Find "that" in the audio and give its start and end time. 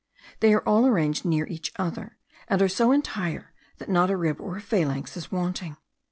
3.77-3.87